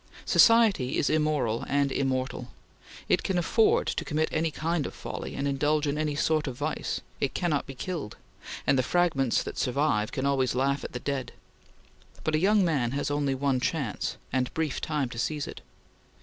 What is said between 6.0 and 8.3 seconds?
sort of vice; it cannot be killed,